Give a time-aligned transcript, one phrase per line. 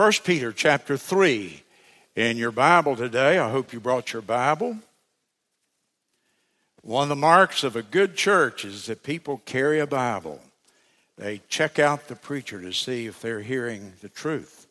[0.00, 1.62] 1 Peter chapter 3
[2.16, 3.38] in your Bible today.
[3.38, 4.78] I hope you brought your Bible.
[6.80, 10.40] One of the marks of a good church is that people carry a Bible.
[11.18, 14.66] They check out the preacher to see if they're hearing the truth.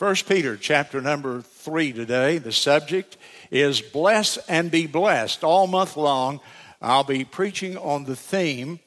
[0.00, 2.38] 1 Peter chapter number 3 today.
[2.38, 3.16] The subject
[3.52, 5.44] is bless and be blessed.
[5.44, 6.40] All month long,
[6.82, 8.80] I'll be preaching on the theme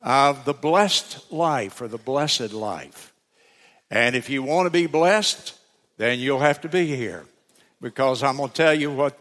[0.00, 3.11] of the blessed life or the blessed life.
[3.92, 5.54] And if you want to be blessed,
[5.98, 7.26] then you'll have to be here
[7.78, 9.18] because I'm going to tell you what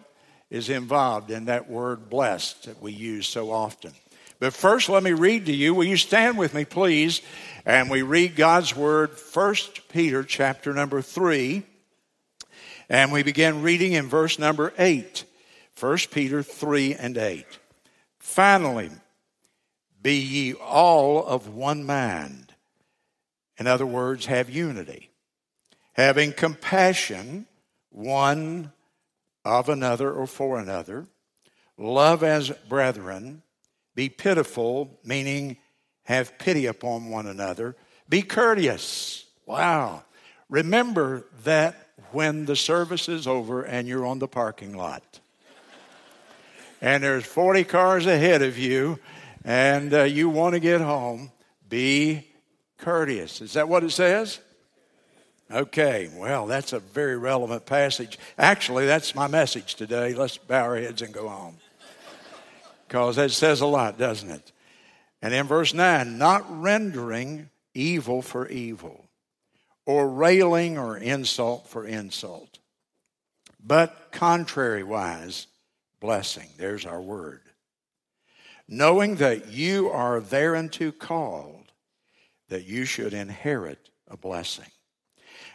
[0.50, 3.92] is involved in that word blessed that we use so often.
[4.40, 5.76] But first, let me read to you.
[5.76, 7.22] Will you stand with me, please?
[7.66, 9.56] And we read God's word, 1
[9.90, 11.64] Peter chapter number 3.
[12.88, 15.26] And we begin reading in verse number 8.
[15.78, 17.46] 1 Peter 3 and 8.
[18.20, 18.92] Finally,
[20.02, 22.51] be ye all of one mind.
[23.58, 25.12] In other words, have unity,
[25.94, 27.48] having compassion
[27.90, 28.72] one
[29.44, 31.08] of another or for another,
[31.78, 33.44] love as brethren,
[33.96, 35.58] be pitiful, meaning
[36.04, 37.76] have pity upon one another,
[38.08, 39.26] be courteous.
[39.46, 40.04] Wow.
[40.50, 45.20] Remember that when the service is over and you're on the parking lot.
[46.82, 49.00] and there's 40 cars ahead of you
[49.44, 51.32] and uh, you want to get home,
[51.68, 52.31] be
[52.82, 53.42] courteous.
[53.42, 54.40] Is that what it says?
[55.50, 58.18] Okay, well, that's a very relevant passage.
[58.38, 60.14] Actually, that's my message today.
[60.14, 61.56] Let's bow our heads and go on.
[62.88, 64.52] Because that says a lot, doesn't it?
[65.22, 69.06] And in verse 9, not rendering evil for evil,
[69.86, 72.60] or railing or insult for insult,
[73.64, 75.46] but contrariwise,
[76.00, 76.48] blessing.
[76.58, 77.42] There's our word
[78.72, 81.61] knowing that you are thereunto called,
[82.52, 84.66] that you should inherit a blessing.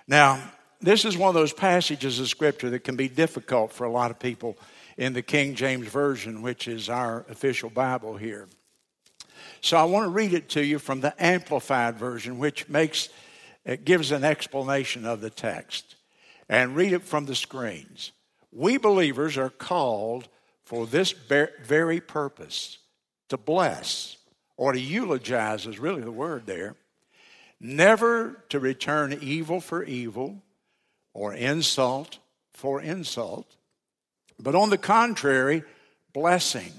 [0.09, 0.41] Now,
[0.81, 4.11] this is one of those passages of Scripture that can be difficult for a lot
[4.11, 4.57] of people
[4.97, 8.49] in the King James Version, which is our official Bible here.
[9.61, 13.11] So I want to read it to you from the Amplified Version, which makes
[13.67, 15.97] it gives an explanation of the text.
[16.49, 18.13] And read it from the screens.
[18.53, 20.29] We believers are called
[20.65, 22.79] for this very purpose
[23.29, 24.17] to bless
[24.57, 26.77] or to eulogize is really the word there.
[27.61, 30.43] Never to return evil for evil
[31.15, 32.19] or insult
[32.53, 33.57] for insult,
[34.39, 35.63] but on the contrary,
[36.13, 36.73] blessing,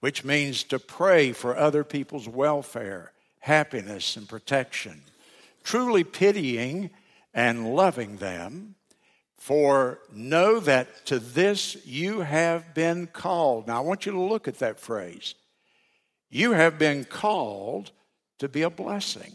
[0.00, 5.02] which means to pray for other people's welfare, happiness, and protection,
[5.64, 6.90] truly pitying
[7.34, 8.74] and loving them.
[9.36, 13.66] For know that to this you have been called.
[13.66, 15.34] Now, I want you to look at that phrase.
[16.30, 17.90] You have been called
[18.38, 19.34] to be a blessing.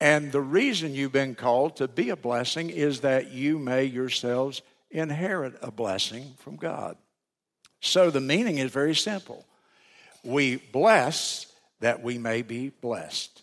[0.00, 4.62] And the reason you've been called to be a blessing is that you may yourselves
[4.90, 6.96] inherit a blessing from God.
[7.80, 9.46] So the meaning is very simple.
[10.22, 11.46] We bless
[11.80, 13.42] that we may be blessed.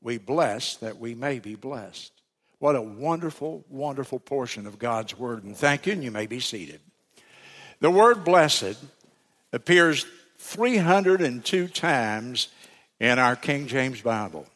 [0.00, 2.12] We bless that we may be blessed.
[2.58, 5.44] What a wonderful, wonderful portion of God's Word.
[5.44, 6.80] And thank you, and you may be seated.
[7.80, 8.76] The word blessed
[9.52, 10.06] appears
[10.38, 12.48] 302 times
[13.00, 14.46] in our King James Bible.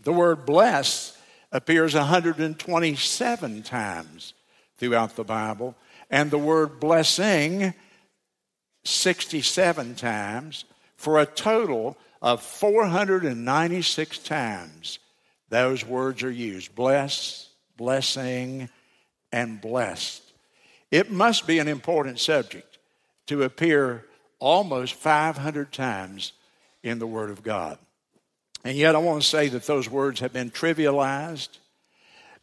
[0.00, 1.16] The word bless
[1.50, 4.34] appears 127 times
[4.76, 5.74] throughout the Bible,
[6.10, 7.74] and the word blessing
[8.84, 10.64] 67 times,
[10.96, 14.98] for a total of 496 times
[15.48, 18.68] those words are used bless, blessing,
[19.32, 20.22] and blessed.
[20.90, 22.78] It must be an important subject
[23.26, 24.04] to appear
[24.38, 26.32] almost 500 times
[26.82, 27.78] in the Word of God.
[28.64, 31.58] And yet, I want to say that those words have been trivialized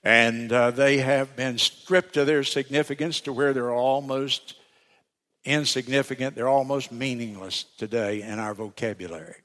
[0.04, 4.56] and uh, they have been stripped of their significance to where they're almost
[5.44, 9.36] insignificant, they're almost meaningless today in our vocabulary.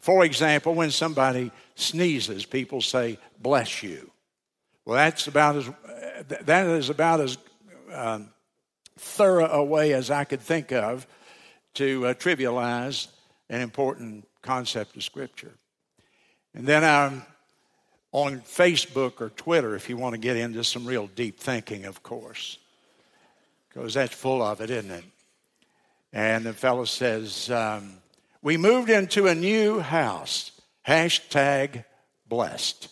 [0.00, 4.10] For example, when somebody sneezes, people say, bless you.
[4.84, 5.70] Well, that's about as,
[6.26, 7.38] that is about as
[7.92, 8.30] um,
[8.98, 11.06] thorough a way as I could think of
[11.74, 13.08] to uh, trivialize
[13.48, 15.52] an important concept of Scripture.
[16.54, 17.22] And then I'm
[18.12, 22.02] on Facebook or Twitter if you want to get into some real deep thinking, of
[22.02, 22.58] course,
[23.68, 25.04] because that's full of it, isn't it?
[26.12, 27.94] And the fellow says, um,
[28.42, 30.52] We moved into a new house.
[30.86, 31.84] Hashtag
[32.28, 32.88] blessed.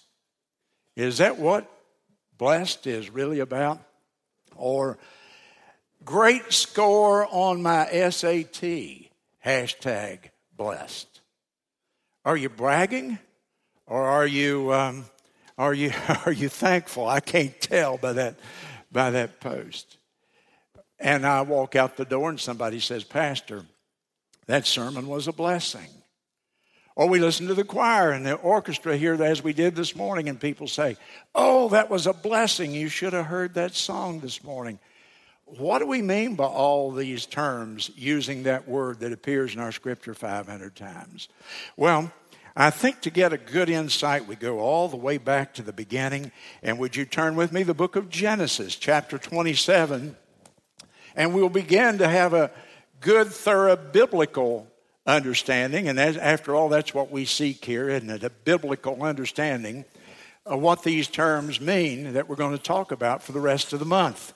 [0.96, 1.70] Is that what
[2.38, 3.80] blessed is really about?
[4.56, 4.98] Or
[6.04, 9.10] Great score on my SAT.
[9.44, 10.18] Hashtag
[10.56, 11.20] blessed.
[12.24, 13.18] Are you bragging?
[13.90, 15.04] Or are you, um,
[15.58, 15.92] Are you,
[16.24, 17.06] are you thankful?
[17.06, 18.36] I can't tell by that,
[18.90, 19.98] by that post.
[20.98, 23.64] And I walk out the door and somebody says, Pastor,
[24.46, 25.88] that sermon was a blessing.
[26.94, 30.28] Or we listen to the choir and the orchestra here as we did this morning,
[30.28, 30.96] and people say,
[31.34, 32.72] Oh, that was a blessing.
[32.72, 34.78] You should have heard that song this morning.
[35.44, 39.72] What do we mean by all these terms using that word that appears in our
[39.72, 41.28] scripture 500 times?
[41.76, 42.12] Well,
[42.60, 45.72] I think to get a good insight, we go all the way back to the
[45.72, 46.30] beginning.
[46.62, 50.14] And would you turn with me the book of Genesis, chapter 27?
[51.16, 52.50] And we'll begin to have a
[53.00, 54.66] good, thorough biblical
[55.06, 55.88] understanding.
[55.88, 58.24] And as, after all, that's what we seek here, isn't it?
[58.24, 59.86] A biblical understanding
[60.44, 63.78] of what these terms mean that we're going to talk about for the rest of
[63.78, 64.34] the month.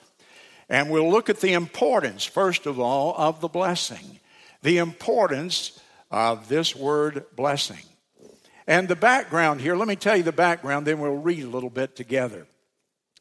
[0.67, 4.19] And we'll look at the importance, first of all, of the blessing.
[4.63, 5.79] The importance
[6.09, 7.85] of this word blessing.
[8.67, 11.69] And the background here, let me tell you the background, then we'll read a little
[11.69, 12.47] bit together.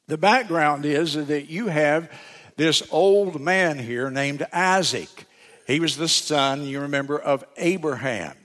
[0.07, 2.11] The background is that you have
[2.57, 5.27] this old man here named Isaac.
[5.67, 8.37] He was the son, you remember, of Abraham.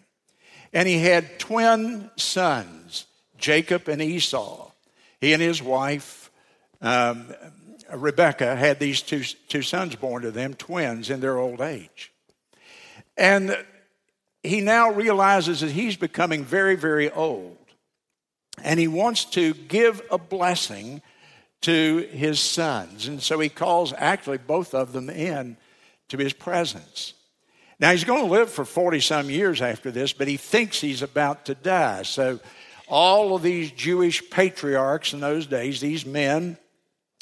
[0.74, 3.06] And he had twin sons,
[3.38, 4.72] Jacob and Esau.
[5.20, 6.32] He and his wife,
[6.82, 7.34] um,
[7.94, 12.14] Rebecca, had these two, two sons born to them, twins in their old age.
[13.18, 13.58] And
[14.44, 17.58] he now realizes that he's becoming very, very old.
[18.64, 21.02] And he wants to give a blessing
[21.62, 23.08] to his sons.
[23.08, 25.58] And so he calls actually both of them in
[26.10, 27.14] to his presence.
[27.80, 31.02] Now he's going to live for 40 some years after this, but he thinks he's
[31.02, 32.04] about to die.
[32.04, 32.40] So
[32.88, 36.58] all of these Jewish patriarchs in those days, these men,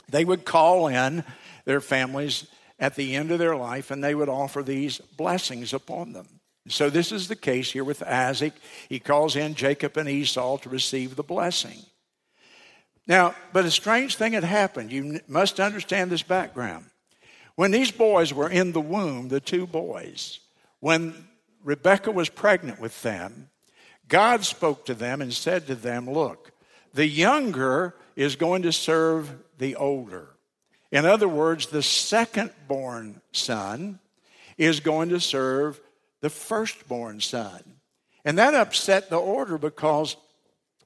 [0.09, 1.23] they would call in
[1.65, 2.47] their families
[2.79, 6.37] at the end of their life and they would offer these blessings upon them.
[6.69, 8.53] So this is the case here with Isaac.
[8.89, 11.79] He calls in Jacob and Esau to receive the blessing.
[13.07, 14.91] Now, but a strange thing had happened.
[14.91, 16.85] You must understand this background.
[17.55, 20.39] When these boys were in the womb, the two boys,
[20.79, 21.27] when
[21.63, 23.49] Rebekah was pregnant with them,
[24.07, 26.51] God spoke to them and said to them, Look,
[26.93, 30.29] the younger is going to serve the older.
[30.91, 33.99] In other words, the second born son
[34.57, 35.79] is going to serve
[36.21, 37.61] the firstborn son.
[38.25, 40.17] And that upset the order because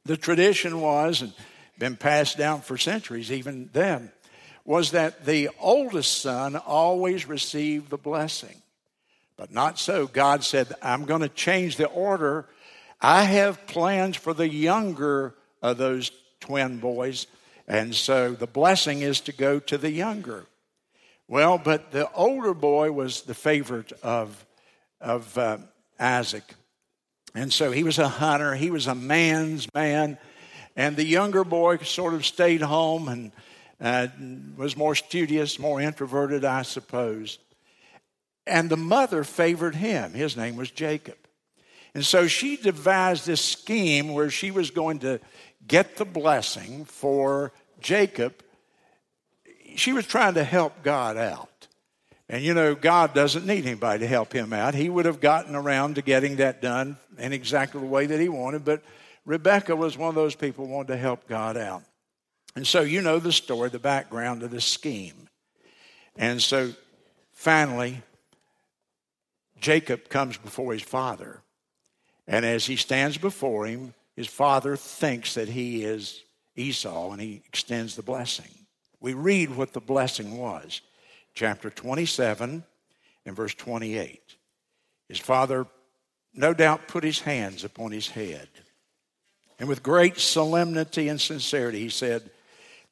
[0.05, 1.33] the tradition was, and
[1.77, 4.11] been passed down for centuries even then,
[4.65, 8.61] was that the oldest son always received the blessing.
[9.37, 10.05] But not so.
[10.05, 12.45] God said, I'm going to change the order.
[13.01, 17.25] I have plans for the younger of those twin boys.
[17.67, 20.45] And so the blessing is to go to the younger.
[21.27, 24.45] Well, but the older boy was the favorite of
[25.01, 25.57] of uh,
[25.99, 26.43] Isaac.
[27.33, 30.17] And so he was a hunter, he was a man's man.
[30.75, 33.31] And the younger boy sort of stayed home and
[33.81, 34.07] uh,
[34.55, 37.39] was more studious, more introverted, I suppose.
[38.47, 40.13] And the mother favored him.
[40.13, 41.17] His name was Jacob.
[41.93, 45.19] And so she devised this scheme where she was going to
[45.67, 47.51] get the blessing for
[47.81, 48.33] Jacob.
[49.75, 51.50] She was trying to help God out.
[52.31, 54.73] And you know, God doesn't need anybody to help him out.
[54.73, 58.29] He would have gotten around to getting that done in exactly the way that he
[58.29, 58.81] wanted, but
[59.25, 61.83] Rebecca was one of those people who wanted to help God out.
[62.55, 65.27] And so you know the story, the background of the scheme.
[66.15, 66.71] And so
[67.33, 68.01] finally,
[69.59, 71.41] Jacob comes before his father.
[72.29, 76.23] And as he stands before him, his father thinks that he is
[76.55, 78.51] Esau and he extends the blessing.
[79.01, 80.79] We read what the blessing was
[81.33, 82.63] chapter 27
[83.25, 84.21] and verse 28.
[85.07, 85.67] His father,
[86.33, 88.47] no doubt, put his hands upon his head.
[89.59, 92.31] And with great solemnity and sincerity, he said,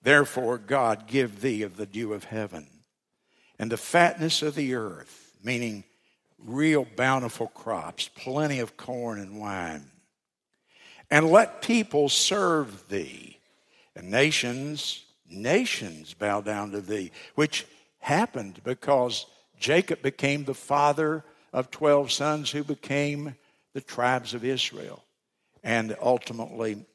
[0.02, 2.68] Therefore, God, give thee of the dew of heaven
[3.58, 5.84] and the fatness of the earth, meaning
[6.46, 9.86] real bountiful crops, plenty of corn and wine.
[11.12, 13.40] And let people serve thee,
[13.96, 17.66] and nations, nations bow down to thee, which
[18.00, 19.26] happened because
[19.60, 23.36] Jacob became the father of 12 sons who became
[23.74, 25.04] the tribes of Israel
[25.64, 26.86] and ultimately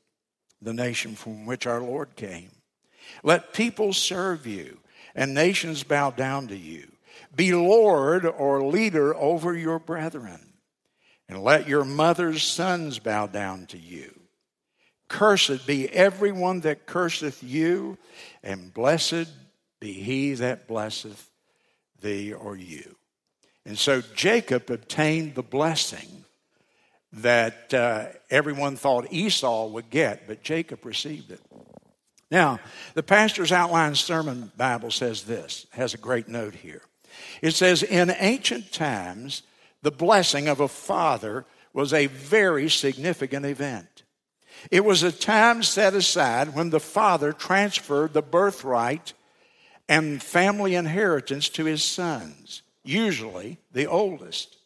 [0.62, 2.50] the nation from which our Lord came.
[3.23, 4.78] Let people serve you
[5.14, 6.88] and nations bow down to you.
[7.34, 10.52] Be Lord or leader over your brethren,
[11.28, 14.12] and let your mother's sons bow down to you.
[15.08, 17.99] Cursed be everyone that curseth you,
[18.42, 19.28] and blessed
[19.84, 21.30] be he that blesseth
[22.00, 22.96] thee or you.
[23.66, 26.24] And so Jacob obtained the blessing
[27.12, 31.40] that uh, everyone thought Esau would get, but Jacob received it.
[32.30, 32.60] Now,
[32.94, 36.80] the pastor's outline sermon Bible says this, has a great note here.
[37.42, 39.42] It says, In ancient times,
[39.82, 44.02] the blessing of a father was a very significant event.
[44.70, 49.12] It was a time set aside when the father transferred the birthright
[49.88, 54.56] and family inheritance to his sons, usually the oldest.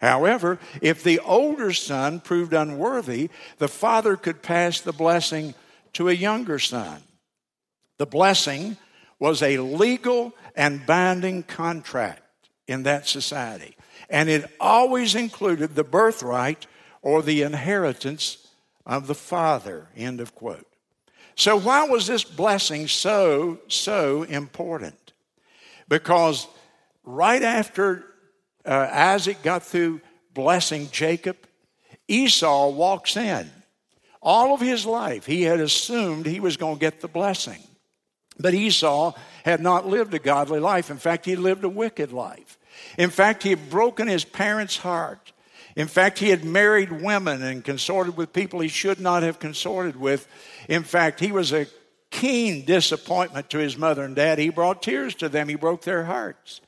[0.00, 5.54] However, if the older son proved unworthy, the father could pass the blessing
[5.94, 7.02] to a younger son.
[7.98, 8.76] The blessing
[9.18, 12.22] was a legal and binding contract
[12.68, 13.76] in that society,
[14.08, 16.66] and it always included the birthright
[17.02, 18.46] or the inheritance
[18.86, 19.88] of the father.
[19.96, 20.67] End of quote.
[21.38, 25.12] So, why was this blessing so, so important?
[25.88, 26.48] Because
[27.04, 28.04] right after
[28.64, 30.00] uh, Isaac got through
[30.34, 31.36] blessing Jacob,
[32.08, 33.48] Esau walks in.
[34.20, 37.62] All of his life, he had assumed he was going to get the blessing.
[38.40, 39.14] But Esau
[39.44, 40.90] had not lived a godly life.
[40.90, 42.58] In fact, he lived a wicked life.
[42.98, 45.27] In fact, he had broken his parents' heart.
[45.78, 49.94] In fact, he had married women and consorted with people he should not have consorted
[49.94, 50.26] with.
[50.68, 51.68] In fact, he was a
[52.10, 54.40] keen disappointment to his mother and dad.
[54.40, 56.60] He brought tears to them, he broke their hearts.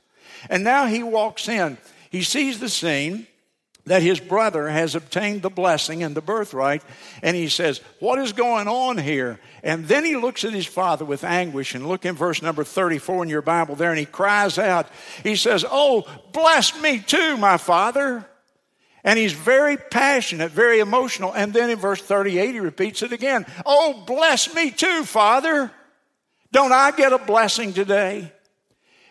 [0.49, 1.77] And now he walks in.
[2.09, 3.27] He sees the scene
[3.85, 6.81] that his brother has obtained the blessing and the birthright,
[7.21, 9.41] and he says, What is going on here?
[9.61, 13.23] And then he looks at his father with anguish, and look in verse number 34
[13.23, 14.87] in your Bible there, and he cries out,
[15.23, 18.25] He says, Oh, bless me too, my father.
[19.03, 21.33] And he's very passionate, very emotional.
[21.33, 25.71] And then in verse 38, he repeats it again Oh, bless me too, Father.
[26.51, 28.31] Don't I get a blessing today?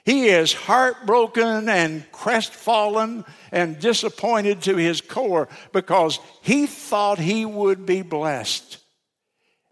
[0.04, 7.86] He is heartbroken and crestfallen and disappointed to his core because he thought he would
[7.86, 8.78] be blessed.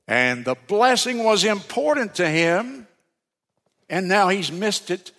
[0.06, 2.86] And the blessing was important to him,
[3.90, 5.12] and now he's missed it,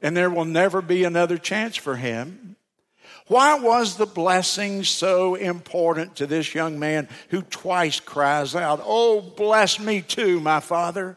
[0.00, 2.56] and there will never be another chance for him.
[3.30, 9.20] Why was the blessing so important to this young man who twice cries out, Oh,
[9.20, 11.16] bless me too, my father?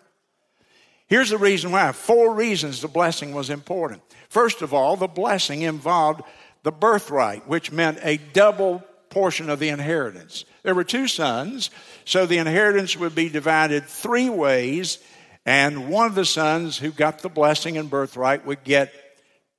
[1.08, 1.91] Here's the reason why.
[1.91, 4.03] Four reasons the blessing was important.
[4.29, 6.22] First of all, the blessing involved
[6.62, 10.46] the birthright, which meant a double portion of the inheritance.
[10.62, 11.72] There were two sons,
[12.05, 15.00] so the inheritance would be divided three ways,
[15.48, 18.93] and one of the sons who got the blessing and birthright would get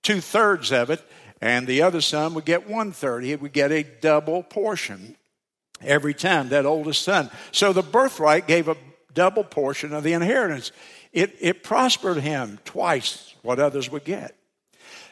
[0.04, 1.02] two thirds of it,
[1.44, 3.22] and the other son would get one third.
[3.22, 5.14] He would get a double portion
[5.82, 7.30] every time, that oldest son.
[7.52, 8.78] So the birthright gave a
[9.12, 10.72] double portion of the inheritance
[11.12, 14.34] it, it prospered him twice what others would get.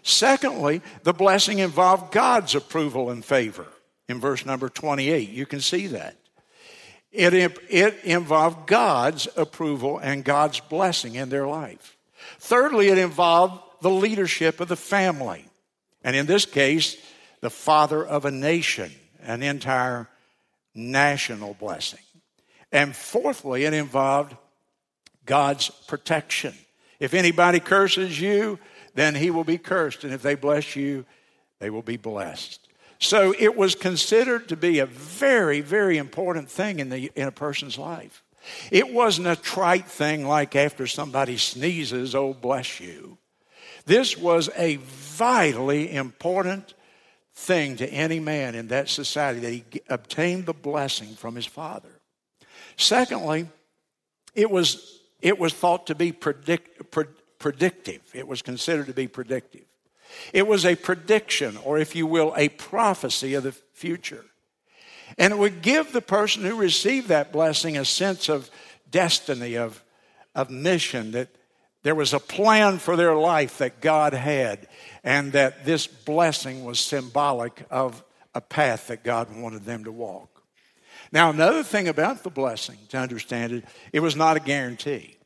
[0.03, 3.67] Secondly, the blessing involved God's approval and favor.
[4.09, 6.17] In verse number 28, you can see that.
[7.13, 7.35] It,
[7.69, 11.97] it involved God's approval and God's blessing in their life.
[12.39, 15.45] Thirdly, it involved the leadership of the family.
[16.05, 16.97] And in this case,
[17.41, 18.93] the father of a nation,
[19.23, 20.09] an entire
[20.75, 22.01] national blessing.
[22.71, 24.37] And fourthly, it involved
[25.27, 26.55] God's protection.
[26.99, 28.59] If anybody curses you,
[28.95, 30.05] then he will be cursed.
[30.05, 31.05] And if they bless you,
[31.59, 32.69] they will be blessed.
[32.99, 37.33] So it was considered to be a very, very important thing in, the, in a
[37.33, 38.23] person's life.
[38.71, 43.19] It wasn't a trite thing like after somebody sneezes, oh, bless you.
[43.87, 46.75] This was a vitally important
[47.35, 52.01] thing to any man in that society that he obtained the blessing from his father.
[52.77, 53.49] Secondly,
[54.35, 57.05] it was it was thought to be predict, pre,
[57.39, 58.03] predictive.
[58.13, 59.65] It was considered to be predictive.
[60.33, 64.25] It was a prediction, or if you will, a prophecy of the future.
[65.17, 68.51] And it would give the person who received that blessing a sense of
[68.91, 69.83] destiny, of,
[70.35, 71.29] of mission, that
[71.83, 74.69] there was a plan for their life that God had,
[75.03, 80.43] and that this blessing was symbolic of a path that God wanted them to walk.
[81.11, 85.17] Now, another thing about the blessing, to understand it, it was not a guarantee.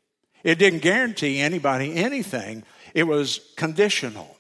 [0.43, 4.37] It didn't guarantee anybody anything, it was conditional.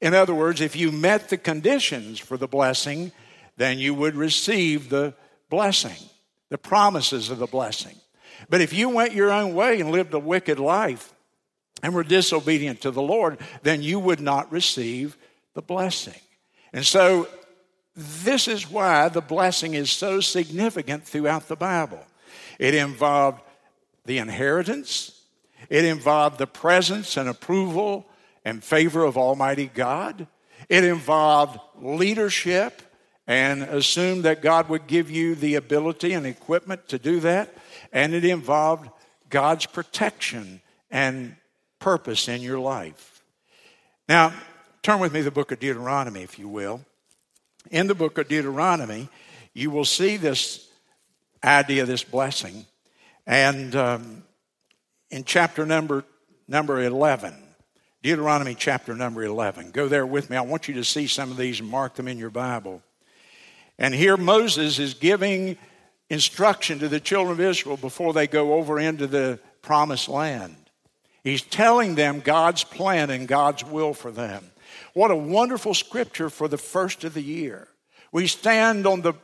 [0.00, 3.12] In other words, if you met the conditions for the blessing,
[3.56, 5.14] then you would receive the
[5.48, 6.08] blessing,
[6.48, 7.96] the promises of the blessing.
[8.48, 11.12] But if you went your own way and lived a wicked life
[11.82, 15.16] and were disobedient to the Lord, then you would not receive
[15.54, 16.20] the blessing.
[16.72, 17.28] And so
[17.94, 22.00] this is why the blessing is so significant throughout the Bible.
[22.58, 23.40] It involved
[24.04, 25.20] the inheritance,
[25.68, 28.06] it involved the presence and approval
[28.44, 30.26] and favor of Almighty God,
[30.68, 32.82] it involved leadership
[33.26, 37.54] and assumed that God would give you the ability and equipment to do that.
[37.92, 38.90] And it involved
[39.28, 40.60] God's protection
[40.90, 41.36] and
[41.82, 43.22] purpose in your life.
[44.08, 44.32] Now,
[44.82, 46.80] turn with me to the book of Deuteronomy, if you will.
[47.72, 49.08] In the book of Deuteronomy,
[49.52, 50.68] you will see this
[51.42, 52.66] idea, this blessing.
[53.26, 54.22] And um,
[55.10, 56.04] in chapter number,
[56.46, 57.34] number 11,
[58.00, 59.72] Deuteronomy chapter number 11.
[59.72, 60.36] Go there with me.
[60.36, 62.80] I want you to see some of these and mark them in your Bible.
[63.76, 65.56] And here Moses is giving
[66.08, 70.61] instruction to the children of Israel before they go over into the promised land.
[71.22, 74.50] He's telling them God's plan and God's will for them.
[74.94, 77.68] What a wonderful scripture for the first of the year.
[78.10, 79.14] We stand on the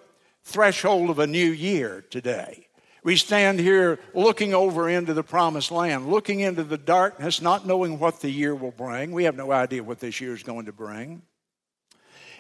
[0.45, 2.69] threshold of a new year today.
[3.05, 7.99] We stand here looking over into the promised land, looking into the darkness, not knowing
[7.99, 9.13] what the year will bring.
[9.13, 11.23] We have no idea what this year is going to bring.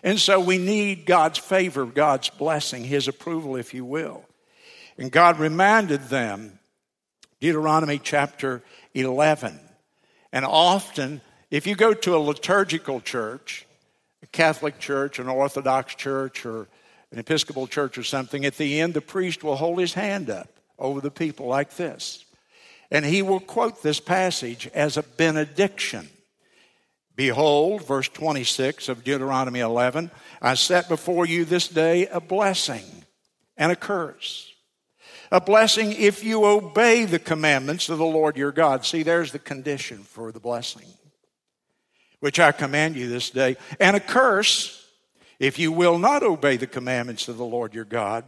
[0.02, 4.24] And so we need God's favor, God's blessing, His approval, if you will.
[4.96, 6.57] And God reminded them,
[7.40, 8.62] Deuteronomy chapter
[8.94, 9.58] 11.
[10.32, 13.66] And often, if you go to a liturgical church,
[14.22, 16.68] a Catholic church, an Orthodox church, or
[17.12, 20.48] an Episcopal church or something, at the end, the priest will hold his hand up
[20.78, 22.24] over the people like this.
[22.90, 26.08] And he will quote this passage as a benediction.
[27.14, 32.84] Behold, verse 26 of Deuteronomy 11, I set before you this day a blessing
[33.56, 34.54] and a curse.
[35.30, 38.84] A blessing if you obey the commandments of the Lord your God.
[38.84, 40.86] See, there's the condition for the blessing,
[42.20, 43.56] which I command you this day.
[43.78, 44.86] And a curse
[45.38, 48.24] if you will not obey the commandments of the Lord your God,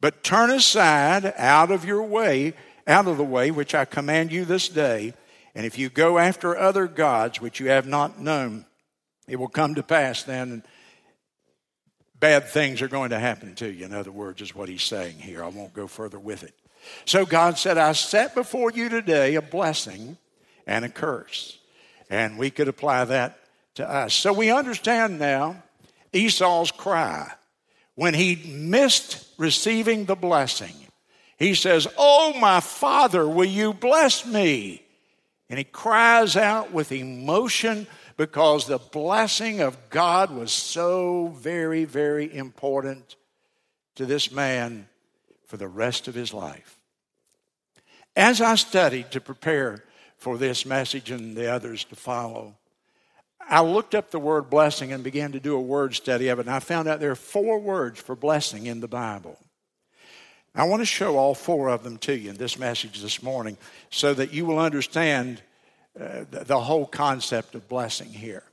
[0.00, 2.52] but turn aside out of your way,
[2.86, 5.14] out of the way which I command you this day
[5.58, 8.64] and if you go after other gods which you have not known,
[9.26, 10.62] it will come to pass then
[12.20, 13.84] bad things are going to happen to you.
[13.84, 15.42] In other words, is what he's saying here.
[15.44, 16.54] I won't go further with it.
[17.04, 20.16] So God said, I set before you today a blessing
[20.66, 21.58] and a curse.
[22.10, 23.38] And we could apply that
[23.74, 24.14] to us.
[24.14, 25.62] So we understand now
[26.12, 27.32] Esau's cry.
[27.94, 30.74] When he missed receiving the blessing,
[31.36, 34.82] he says, Oh, my father, will you bless me?
[35.50, 37.86] And he cries out with emotion
[38.18, 43.16] because the blessing of God was so very, very important
[43.94, 44.88] to this man
[45.46, 46.78] for the rest of his life.
[48.16, 49.84] As I studied to prepare
[50.16, 52.56] for this message and the others to follow,
[53.40, 56.46] I looked up the word blessing and began to do a word study of it,
[56.46, 59.38] and I found out there are four words for blessing in the Bible.
[60.56, 63.56] I want to show all four of them to you in this message this morning
[63.90, 65.40] so that you will understand
[66.00, 68.44] uh, the whole concept of blessing here.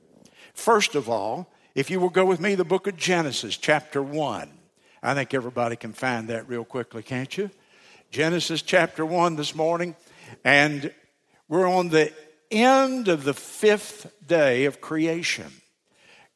[0.54, 4.50] First of all, if you will go with me, the book of Genesis, chapter 1.
[5.04, 7.52] I think everybody can find that real quickly, can't you?
[8.10, 9.96] Genesis chapter 1 this morning.
[10.44, 10.92] And
[11.48, 12.12] we're on the
[12.50, 15.52] end of the fifth day of creation.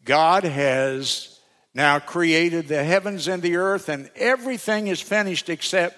[0.05, 1.39] God has
[1.73, 5.97] now created the heavens and the earth, and everything is finished except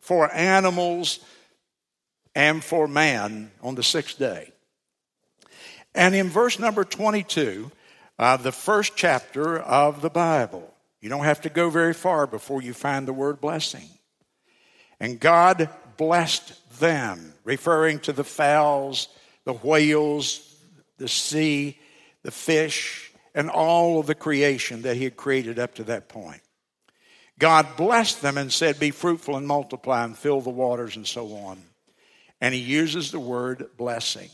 [0.00, 1.20] for animals
[2.36, 4.52] and for man on the sixth day.
[5.94, 7.72] And in verse number 22
[8.18, 12.60] of the first chapter of the Bible, you don't have to go very far before
[12.60, 13.88] you find the word blessing.
[15.00, 19.08] And God blessed them, referring to the fowls,
[19.44, 20.56] the whales,
[20.98, 21.78] the sea,
[22.22, 26.42] the fish, and all of the creation that he had created up to that point.
[27.38, 31.34] God blessed them and said, Be fruitful and multiply and fill the waters and so
[31.36, 31.62] on.
[32.40, 34.30] And he uses the word blessing.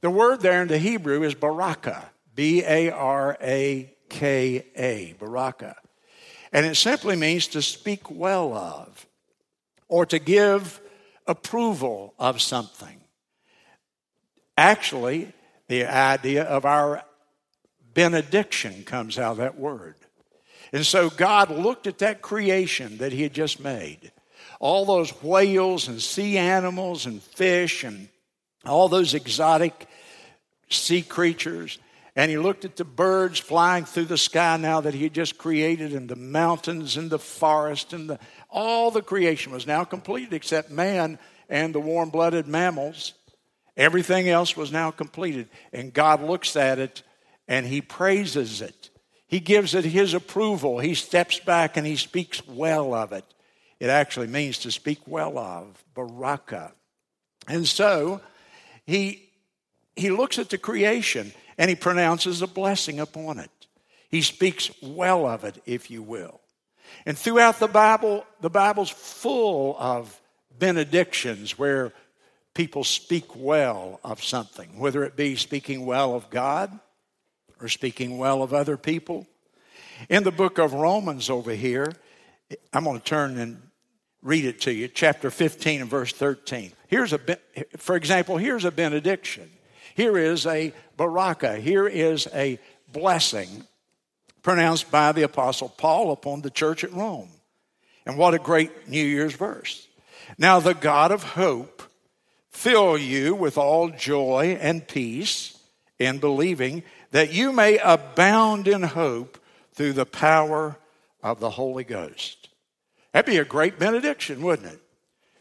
[0.00, 5.76] The word there in the Hebrew is baraka, B A R A K A, baraka.
[6.52, 9.06] And it simply means to speak well of
[9.88, 10.80] or to give
[11.26, 13.00] approval of something.
[14.56, 15.32] Actually,
[15.68, 17.02] the idea of our
[17.94, 19.96] benediction comes out of that word.
[20.72, 24.12] And so God looked at that creation that He had just made
[24.60, 28.08] all those whales and sea animals and fish and
[28.64, 29.88] all those exotic
[30.68, 31.78] sea creatures.
[32.14, 35.36] And he looked at the birds flying through the sky now that he had just
[35.36, 40.32] created, and the mountains and the forest, and the, all the creation was now completed
[40.32, 43.14] except man and the warm blooded mammals.
[43.76, 45.48] Everything else was now completed.
[45.72, 47.02] And God looks at it
[47.46, 48.90] and he praises it.
[49.26, 50.78] He gives it his approval.
[50.78, 53.24] He steps back and he speaks well of it.
[53.78, 56.72] It actually means to speak well of, baraka.
[57.48, 58.20] And so
[58.86, 59.28] he,
[59.94, 63.50] he looks at the creation and he pronounces a blessing upon it.
[64.08, 66.40] He speaks well of it, if you will.
[67.04, 70.20] And throughout the Bible, the Bible's full of
[70.58, 71.92] benedictions where
[72.54, 76.78] people speak well of something, whether it be speaking well of God
[77.60, 79.26] or speaking well of other people.
[80.08, 81.92] In the book of Romans over here,
[82.72, 83.62] I'm going to turn and
[84.22, 86.72] read it to you, chapter 15 and verse 13.
[86.88, 87.20] Here's a,
[87.76, 89.50] for example, here's a benediction.
[89.94, 91.56] Here is a baraka.
[91.56, 92.58] Here is a
[92.92, 93.64] blessing
[94.42, 97.30] pronounced by the Apostle Paul upon the church at Rome.
[98.04, 99.88] And what a great New Year's verse.
[100.38, 101.82] Now, the God of hope
[102.50, 105.58] fill you with all joy and peace
[105.98, 109.38] in believing that you may abound in hope
[109.72, 110.76] through the power
[111.22, 112.45] of the Holy Ghost.
[113.16, 114.80] That'd be a great benediction, wouldn't it?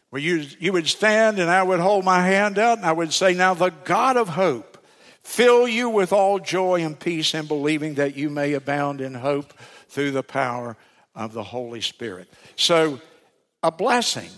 [0.10, 3.12] Where you, you would stand and I would hold my hand out and I would
[3.12, 4.78] say, Now the God of hope
[5.24, 9.54] fill you with all joy and peace in believing that you may abound in hope
[9.90, 10.78] through the power
[11.14, 12.30] of the Holy Spirit.
[12.56, 13.02] So,
[13.62, 14.30] a blessing,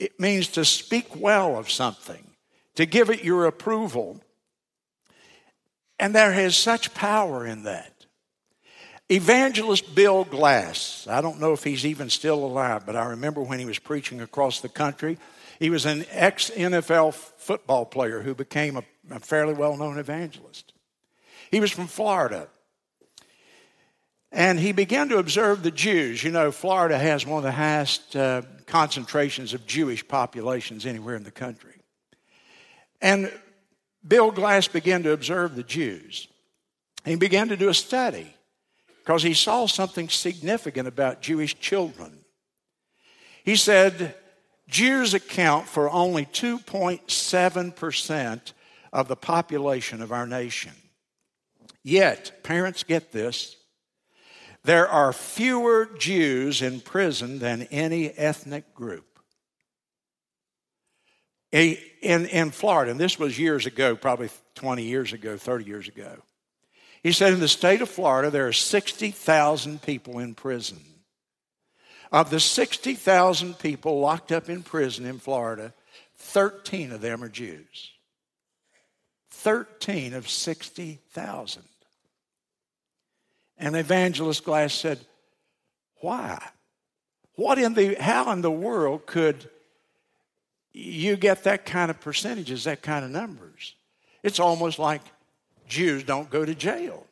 [0.00, 2.28] it means to speak well of something,
[2.74, 4.20] to give it your approval.
[6.00, 7.93] And there is such power in that.
[9.10, 13.58] Evangelist Bill Glass, I don't know if he's even still alive, but I remember when
[13.58, 15.18] he was preaching across the country.
[15.58, 20.72] He was an ex NFL football player who became a, a fairly well known evangelist.
[21.50, 22.48] He was from Florida.
[24.32, 26.24] And he began to observe the Jews.
[26.24, 31.22] You know, Florida has one of the highest uh, concentrations of Jewish populations anywhere in
[31.22, 31.74] the country.
[33.00, 33.30] And
[34.06, 36.26] Bill Glass began to observe the Jews.
[37.04, 38.33] He began to do a study
[39.04, 42.24] because he saw something significant about Jewish children.
[43.44, 44.14] He said,
[44.66, 48.52] Jews account for only 2.7%
[48.94, 50.72] of the population of our nation.
[51.82, 53.56] Yet, parents get this,
[54.62, 59.04] there are fewer Jews in prison than any ethnic group.
[61.52, 66.22] In, in Florida, and this was years ago, probably 20 years ago, 30 years ago,
[67.04, 70.80] he said in the state of Florida, there are 60,000 people in prison.
[72.10, 75.74] Of the 60,000 people locked up in prison in Florida,
[76.16, 77.90] 13 of them are Jews.
[79.30, 81.62] 13 of 60,000.
[83.58, 84.98] And Evangelist Glass said,
[86.00, 86.42] Why?
[87.34, 89.50] What in the, how in the world could
[90.72, 93.74] you get that kind of percentages, that kind of numbers?
[94.22, 95.02] It's almost like
[95.66, 97.06] Jews don't go to jail.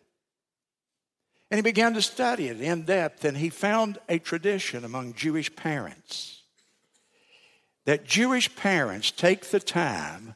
[1.50, 5.54] And he began to study it in depth, and he found a tradition among Jewish
[5.54, 6.42] parents
[7.84, 10.34] that Jewish parents take the time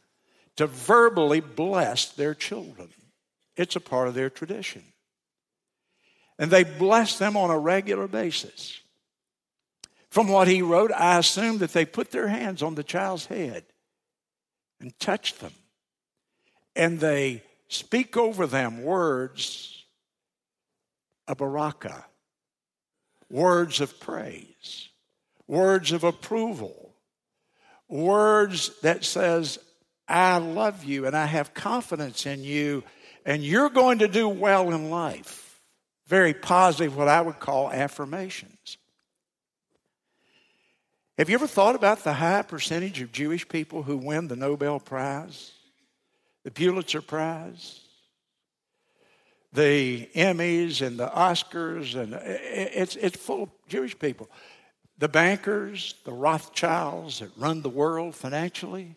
[0.57, 2.88] to verbally bless their children.
[3.57, 4.83] It's a part of their tradition.
[6.38, 8.81] And they bless them on a regular basis.
[10.11, 13.64] From what he wrote, I assume that they put their hands on the child's head
[14.81, 15.52] and touch them.
[16.74, 19.85] And they speak over them words
[21.26, 22.05] of baraka,
[23.29, 24.88] words of praise,
[25.46, 26.94] words of approval,
[27.88, 29.59] words that says,
[30.09, 32.85] I love you and I have confidence in you
[33.24, 35.61] and you're going to do well in life.
[36.07, 38.79] Very positive, what I would call affirmations.
[41.18, 44.79] Have you ever thought about the high percentage of Jewish people who win the Nobel
[44.79, 45.56] Prize?
[46.47, 47.81] The Pulitzer Prize,
[49.53, 54.31] the Emmys and the Oscars, and uh, it's, it's full of Jewish people.
[54.99, 58.95] The bankers, the Rothschilds that run the world financially.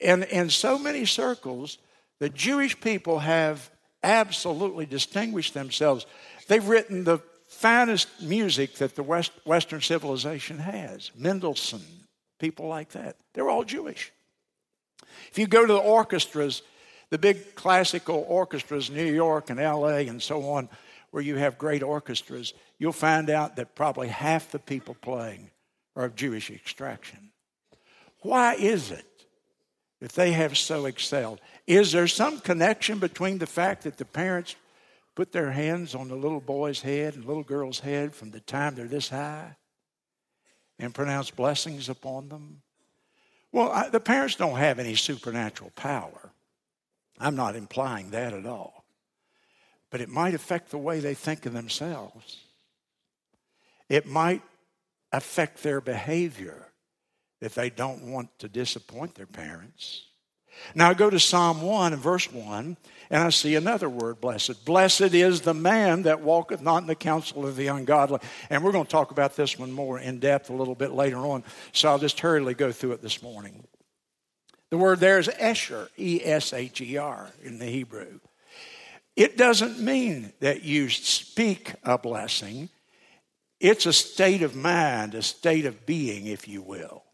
[0.00, 1.76] And in so many circles,
[2.18, 3.70] the Jewish people have
[4.02, 6.06] absolutely distinguished themselves.
[6.48, 11.10] They've written the finest music that the West, Western civilization has.
[11.14, 11.84] Mendelssohn,
[12.40, 13.16] people like that.
[13.34, 14.14] They're all Jewish.
[15.30, 16.62] If you go to the orchestras,
[17.10, 20.68] the big classical orchestras, New York and LA and so on,
[21.10, 25.50] where you have great orchestras, you'll find out that probably half the people playing
[25.94, 27.30] are of Jewish extraction.
[28.20, 29.06] Why is it
[30.00, 31.40] that they have so excelled?
[31.66, 34.56] Is there some connection between the fact that the parents
[35.14, 38.74] put their hands on the little boy's head and little girl's head from the time
[38.74, 39.56] they're this high
[40.78, 42.62] and pronounce blessings upon them?
[43.52, 46.32] Well, I, the parents don't have any supernatural power.
[47.18, 48.84] I'm not implying that at all.
[49.90, 52.40] But it might affect the way they think of themselves.
[53.88, 54.42] It might
[55.12, 56.68] affect their behavior
[57.40, 60.04] if they don't want to disappoint their parents.
[60.74, 62.76] Now I go to Psalm 1 and verse 1,
[63.10, 64.64] and I see another word, blessed.
[64.64, 68.20] Blessed is the man that walketh not in the counsel of the ungodly.
[68.50, 71.18] And we're going to talk about this one more in depth a little bit later
[71.18, 73.64] on, so I'll just hurriedly go through it this morning.
[74.70, 78.18] The word there is Esher, E S H E R in the Hebrew.
[79.14, 82.68] It doesn't mean that you speak a blessing,
[83.60, 87.04] it's a state of mind, a state of being, if you will.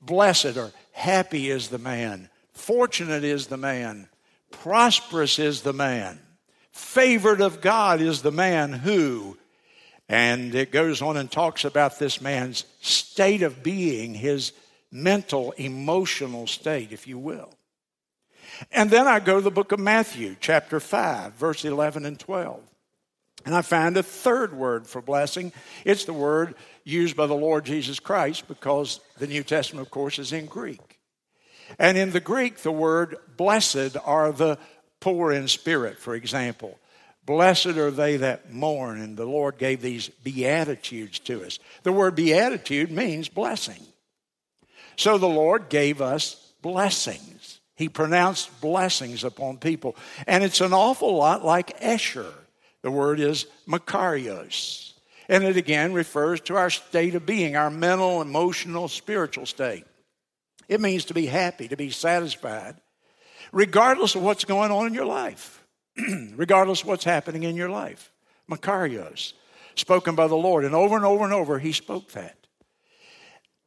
[0.00, 4.08] Blessed or happy is the man, fortunate is the man,
[4.50, 6.18] prosperous is the man,
[6.72, 9.36] favored of God is the man who,
[10.08, 14.52] and it goes on and talks about this man's state of being, his
[14.90, 17.50] mental, emotional state, if you will.
[18.70, 22.62] And then I go to the book of Matthew, chapter 5, verse 11 and 12.
[23.44, 25.52] And I find a third word for blessing.
[25.84, 30.18] It's the word used by the Lord Jesus Christ because the New Testament, of course,
[30.18, 30.93] is in Greek.
[31.78, 34.58] And in the Greek, the word blessed are the
[35.00, 36.78] poor in spirit, for example.
[37.26, 41.58] Blessed are they that mourn, and the Lord gave these beatitudes to us.
[41.82, 43.80] The word beatitude means blessing.
[44.96, 47.60] So the Lord gave us blessings.
[47.76, 49.96] He pronounced blessings upon people.
[50.26, 52.32] And it's an awful lot like Esher.
[52.82, 54.92] The word is Makarios.
[55.28, 59.84] And it again refers to our state of being, our mental, emotional, spiritual state.
[60.68, 62.76] It means to be happy, to be satisfied,
[63.52, 65.64] regardless of what's going on in your life,
[66.36, 68.10] regardless of what's happening in your life.
[68.50, 69.32] Makarios,
[69.74, 70.64] spoken by the Lord.
[70.64, 72.36] And over and over and over, he spoke that.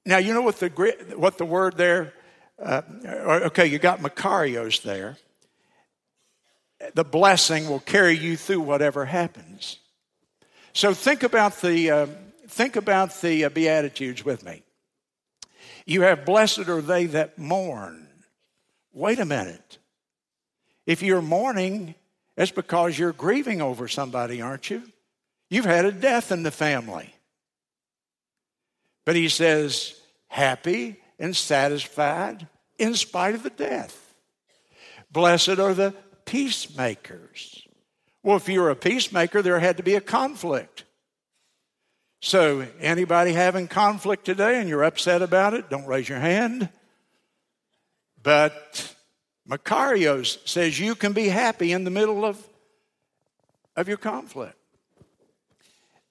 [0.05, 0.69] Now, you know what the,
[1.17, 2.13] what the word there,
[2.63, 2.81] uh,
[3.45, 5.17] okay, you got Makarios there.
[6.93, 9.79] The blessing will carry you through whatever happens.
[10.73, 12.07] So think about the, uh,
[12.47, 14.63] think about the uh, Beatitudes with me.
[15.87, 18.07] You have blessed are they that mourn.
[18.93, 19.77] Wait a minute.
[20.85, 21.95] If you're mourning,
[22.35, 24.83] it's because you're grieving over somebody, aren't you?
[25.49, 27.15] You've had a death in the family.
[29.05, 29.97] But he says,
[30.27, 32.47] happy and satisfied
[32.77, 34.13] in spite of the death.
[35.09, 35.93] Blessed are the
[36.25, 37.65] peacemakers.
[38.23, 40.83] Well, if you're a peacemaker, there had to be a conflict.
[42.19, 46.69] So, anybody having conflict today and you're upset about it, don't raise your hand.
[48.21, 48.93] But
[49.47, 52.43] Makarios says you can be happy in the middle of,
[53.75, 54.55] of your conflict.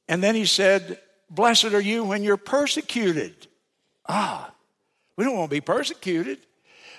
[0.09, 3.49] And then he said, Blessed are you when you're persecuted.
[4.09, 4.55] Ah,
[5.17, 6.39] we don't want to be persecuted.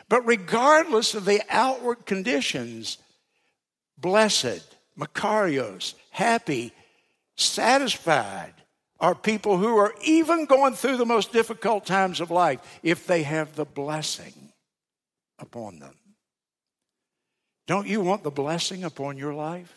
[0.09, 2.97] But regardless of the outward conditions,
[3.97, 4.63] blessed,
[4.99, 6.73] Makarios, happy,
[7.37, 8.53] satisfied
[8.99, 13.23] are people who are even going through the most difficult times of life if they
[13.23, 14.33] have the blessing
[15.39, 15.95] upon them.
[17.67, 19.73] Don't you want the blessing upon your life?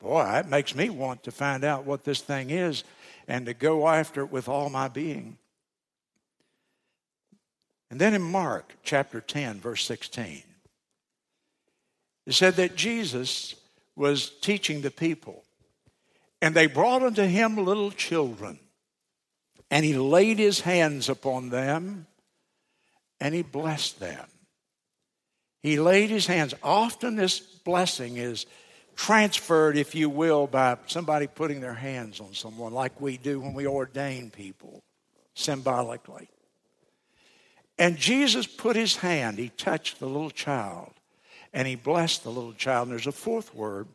[0.00, 2.84] Boy, it makes me want to find out what this thing is
[3.26, 5.38] and to go after it with all my being.
[7.90, 10.42] And then in Mark chapter 10, verse 16,
[12.26, 13.54] it said that Jesus
[13.96, 15.44] was teaching the people,
[16.44, 18.58] and they brought unto him little children,
[19.70, 22.06] and he laid his hands upon them,
[23.18, 24.26] and he blessed them.
[25.62, 26.52] He laid his hands.
[26.62, 28.44] Often this blessing is
[28.94, 33.54] transferred, if you will, by somebody putting their hands on someone, like we do when
[33.54, 34.82] we ordain people
[35.32, 36.28] symbolically.
[37.78, 40.92] And Jesus put his hand, he touched the little child,
[41.54, 42.88] and he blessed the little child.
[42.88, 43.88] And there's a fourth word.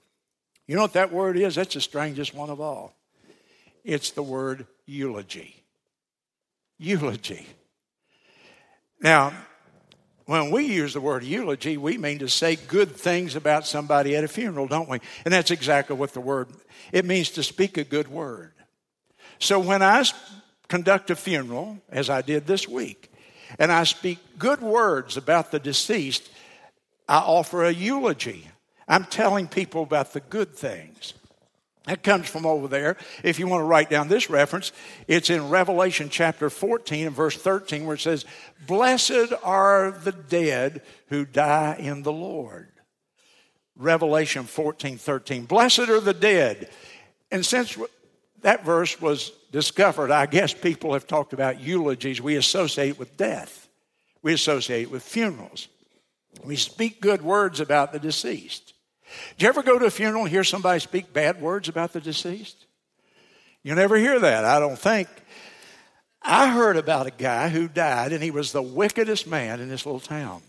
[0.69, 1.55] You know what that word is?
[1.55, 2.95] That's the strangest one of all.
[3.83, 5.63] It's the word eulogy.
[6.77, 7.47] Eulogy.
[9.01, 9.33] Now,
[10.27, 14.23] when we use the word eulogy, we mean to say good things about somebody at
[14.23, 14.99] a funeral, don't we?
[15.25, 16.49] And that's exactly what the word
[16.91, 18.53] it means to speak a good word.
[19.39, 20.03] So when I
[20.67, 23.11] conduct a funeral, as I did this week,
[23.57, 26.29] and I speak good words about the deceased,
[27.07, 28.48] I offer a eulogy.
[28.89, 31.13] I'm telling people about the good things.
[31.85, 32.97] That comes from over there.
[33.23, 34.71] If you want to write down this reference,
[35.07, 38.25] it's in Revelation chapter 14 and verse 13 where it says,
[38.67, 42.67] Blessed are the dead who die in the Lord.
[43.77, 45.45] Revelation 14, 13.
[45.45, 46.69] Blessed are the dead.
[47.31, 47.77] And since
[48.41, 53.69] that verse was discovered, I guess people have talked about eulogies we associate with death,
[54.21, 55.69] we associate with funerals.
[56.43, 58.73] We speak good words about the deceased.
[59.37, 62.01] Do you ever go to a funeral and hear somebody speak bad words about the
[62.01, 62.65] deceased?
[63.63, 65.09] You never hear that, I don't think.
[66.21, 69.85] I heard about a guy who died, and he was the wickedest man in this
[69.85, 70.41] little town.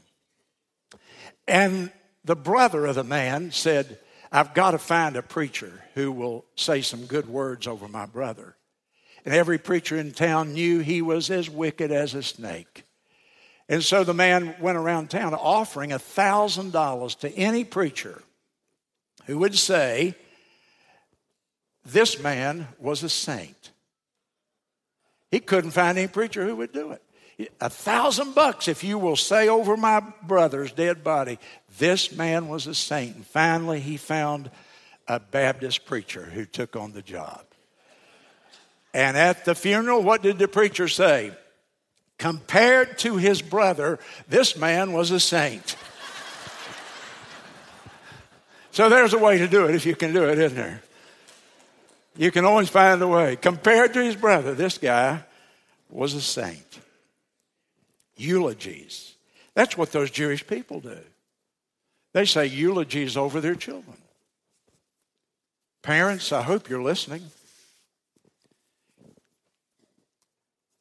[1.46, 1.90] And
[2.24, 3.98] the brother of the man said,
[4.32, 8.56] I've got to find a preacher who will say some good words over my brother.
[9.24, 12.84] And every preacher in town knew he was as wicked as a snake.
[13.68, 18.22] And so the man went around town offering $1,000 to any preacher
[19.30, 20.16] who would say,
[21.84, 23.70] This man was a saint.
[25.30, 27.48] He couldn't find any preacher who would do it.
[27.60, 31.38] A thousand bucks if you will say over my brother's dead body,
[31.78, 33.14] this man was a saint.
[33.14, 34.50] And finally, he found
[35.06, 37.44] a Baptist preacher who took on the job.
[38.92, 41.30] And at the funeral, what did the preacher say?
[42.18, 45.76] Compared to his brother, this man was a saint.
[48.72, 50.82] So there's a way to do it if you can do it, isn't there?
[52.16, 53.36] You can always find a way.
[53.36, 55.22] Compared to his brother, this guy
[55.88, 56.80] was a saint.
[58.16, 59.14] Eulogies.
[59.54, 60.98] That's what those Jewish people do.
[62.12, 63.96] They say eulogies over their children.
[65.82, 67.22] Parents, I hope you're listening.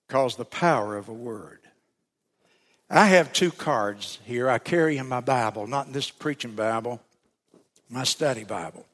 [0.07, 1.59] Because the power of a word.
[2.89, 6.99] I have two cards here I carry in my Bible, not in this preaching Bible,
[7.89, 8.85] my study Bible.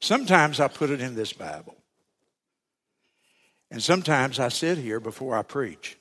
[0.00, 1.76] Sometimes I put it in this Bible.
[3.70, 5.96] And sometimes I sit here before I preach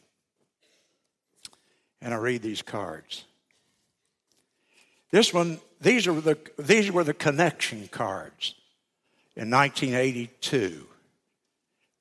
[2.02, 3.24] and I read these cards.
[5.12, 8.56] This one, these, are the, these were the connection cards
[9.36, 10.88] in 1982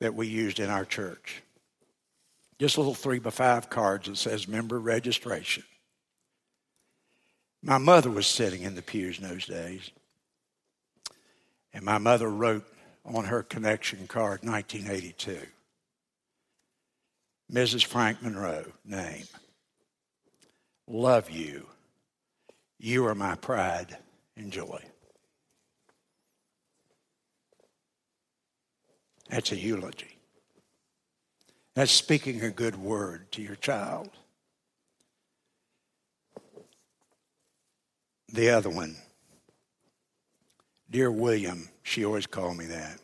[0.00, 1.42] that we used in our church.
[2.58, 5.62] Just little three by five cards that says member registration.
[7.62, 9.90] My mother was sitting in the pews in those days.
[11.72, 12.66] And my mother wrote
[13.04, 15.46] on her connection card 1982
[17.52, 17.84] Mrs.
[17.84, 19.24] Frank Monroe, name.
[20.86, 21.66] Love you
[22.82, 23.96] you are my pride
[24.36, 24.82] and joy.
[29.30, 30.18] That's a eulogy.
[31.74, 34.10] That's speaking a good word to your child.
[38.32, 38.96] The other one,
[40.90, 42.98] Dear William, she always called me that.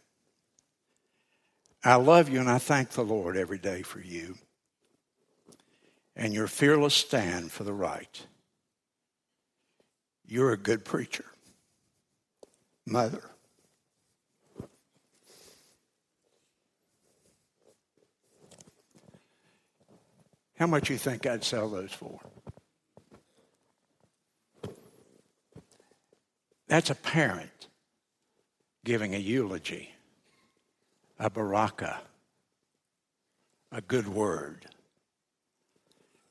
[1.84, 4.36] I love you and I thank the Lord every day for you
[6.18, 8.26] and your fearless stand for the right.
[10.26, 11.24] You're a good preacher.
[12.84, 13.22] Mother.
[20.58, 22.18] How much you think I'd sell those for?
[26.68, 27.68] That's a parent
[28.84, 29.90] giving a eulogy,
[31.18, 32.00] a baraka,
[33.72, 34.66] a good word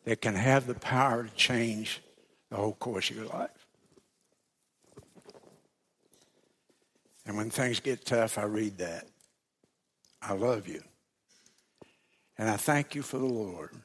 [0.06, 2.02] that can have the power to change
[2.50, 3.68] the whole course of your life.
[7.26, 9.08] And when things get tough, I read that.
[10.22, 10.82] I love you.
[12.38, 13.76] And I thank you for the Lord.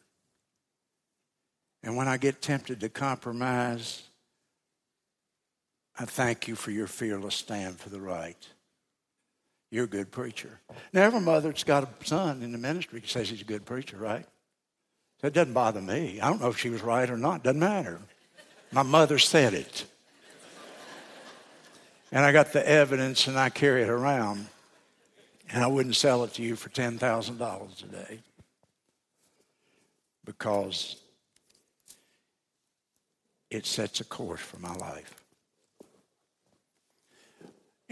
[1.82, 4.04] And when I get tempted to compromise,
[5.98, 8.36] I thank you for your fearless stand for the right.
[9.70, 10.60] You're a good preacher.
[10.92, 13.96] Now, every mother that's got a son in the ministry says he's a good preacher,
[13.96, 14.26] right?
[15.20, 16.20] That doesn't bother me.
[16.20, 17.44] I don't know if she was right or not.
[17.44, 18.00] Doesn't matter.
[18.72, 19.86] My mother said it
[22.12, 24.46] and I got the evidence and I carry it around.
[25.50, 28.20] And I wouldn't sell it to you for $10,000 a day
[30.24, 30.96] because
[33.50, 35.21] it sets a course for my life.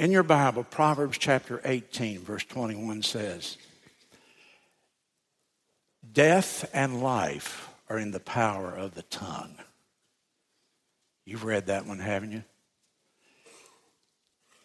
[0.01, 3.59] In your Bible, Proverbs chapter 18, verse 21 says,
[6.11, 9.57] Death and life are in the power of the tongue.
[11.27, 12.45] You've read that one, haven't you?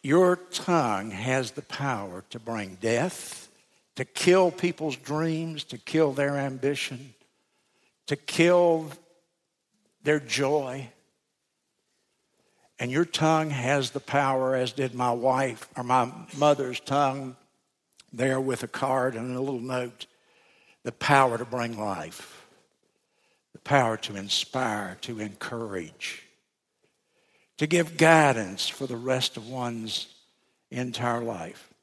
[0.02, 3.50] Your tongue has the power to bring death,
[3.98, 7.14] to kill people's dreams, to kill their ambition,
[8.08, 8.90] to kill
[10.02, 10.88] their joy.
[12.80, 17.36] And your tongue has the power, as did my wife or my mother's tongue
[18.12, 20.06] there with a card and a little note,
[20.84, 22.48] the power to bring life,
[23.54, 26.26] the power to inspire, to encourage
[27.58, 30.08] to give guidance for the rest of one's
[30.72, 31.74] entire life.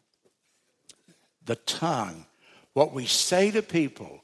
[1.44, 2.26] The tongue,
[2.74, 4.22] what we say to people,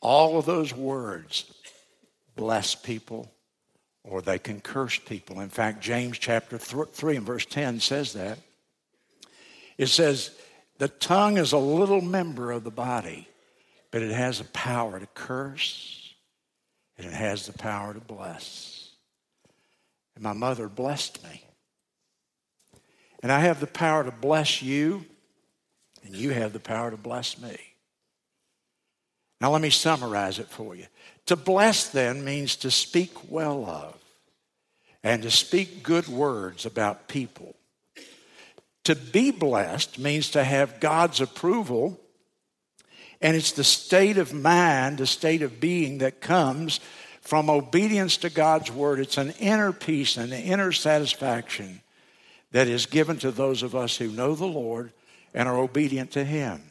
[0.00, 1.52] all of those words
[2.36, 3.30] bless people
[4.08, 5.40] or they can curse people.
[5.40, 8.38] In fact, James chapter 3 and verse 10 says that.
[9.76, 10.30] It says,
[10.78, 13.28] the tongue is a little member of the body,
[13.90, 16.14] but it has a power to curse
[16.96, 18.90] and it has the power to bless.
[20.18, 21.44] and my mother blessed me.
[23.22, 25.04] And I have the power to bless you,
[26.04, 27.56] and you have the power to bless me.
[29.40, 30.86] Now, let me summarize it for you.
[31.28, 33.94] To bless, then, means to speak well of
[35.02, 37.54] and to speak good words about people.
[38.84, 42.00] To be blessed means to have God's approval,
[43.20, 46.80] and it's the state of mind, the state of being that comes
[47.20, 48.98] from obedience to God's word.
[48.98, 51.82] It's an inner peace and an inner satisfaction
[52.52, 54.94] that is given to those of us who know the Lord
[55.34, 56.62] and are obedient to Him.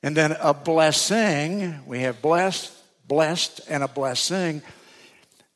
[0.00, 2.72] And then a blessing, we have blessed,
[3.12, 4.62] blessed, and a blessing.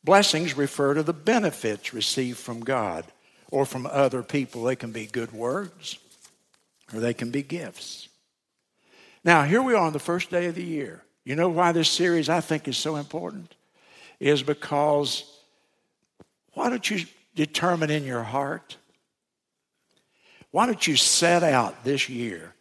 [0.05, 3.07] Blessings refer to the benefits received from God
[3.51, 4.63] or from other people.
[4.63, 5.99] They can be good words
[6.93, 8.09] or they can be gifts.
[9.25, 11.03] Now, here we are on the first day of the year.
[11.25, 13.55] You know why this series I think is so important?
[14.21, 15.25] Is because
[16.53, 18.77] why don't you determine in your heart?
[20.51, 22.55] Why don't you set out this year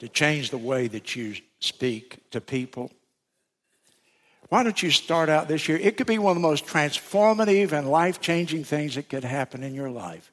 [0.00, 2.90] to change the way that you speak to people.
[4.48, 5.78] Why don't you start out this year?
[5.78, 9.62] It could be one of the most transformative and life changing things that could happen
[9.62, 10.30] in your life.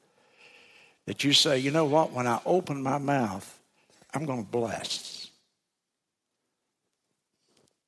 [1.06, 3.60] That you say, you know what, when I open my mouth,
[4.14, 5.30] I'm going to bless.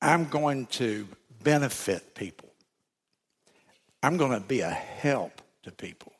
[0.01, 1.07] I'm going to
[1.43, 2.49] benefit people.
[4.03, 6.13] I'm going to be a help to people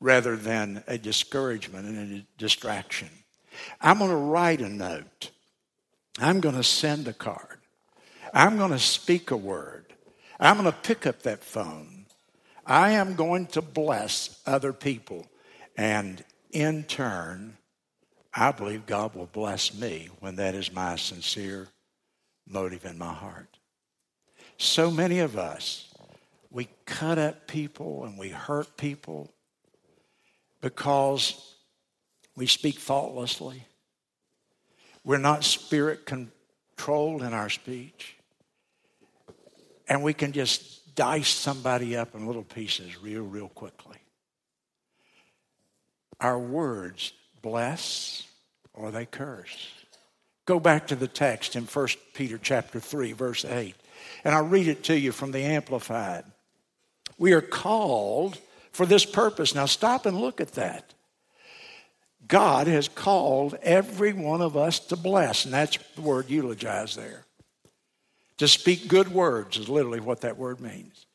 [0.00, 3.08] rather than a discouragement and a distraction.
[3.80, 5.30] I'm going to write a note.
[6.18, 7.57] I'm going to send a card.
[8.32, 9.86] I'm going to speak a word.
[10.38, 12.06] I'm going to pick up that phone.
[12.66, 15.26] I am going to bless other people.
[15.76, 17.56] And in turn,
[18.34, 21.68] I believe God will bless me when that is my sincere
[22.46, 23.58] motive in my heart.
[24.58, 25.92] So many of us,
[26.50, 29.30] we cut up people and we hurt people
[30.60, 31.54] because
[32.36, 33.64] we speak thoughtlessly.
[35.04, 38.17] We're not spirit controlled in our speech.
[39.88, 43.96] And we can just dice somebody up in little pieces real, real quickly.
[46.20, 47.12] Our words
[47.42, 48.26] bless
[48.74, 49.72] or they curse.
[50.44, 53.74] Go back to the text in 1 Peter chapter 3 verse 8
[54.24, 56.24] and I'll read it to you from the amplified.
[57.18, 58.38] We are called
[58.72, 59.54] for this purpose.
[59.54, 60.94] Now stop and look at that.
[62.26, 67.24] God has called every one of us to bless, and that's the word eulogize there.
[68.38, 71.06] To speak good words is literally what that word means.